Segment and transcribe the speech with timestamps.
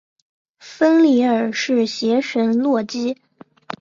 [0.57, 3.15] 芬里尔是邪神洛基。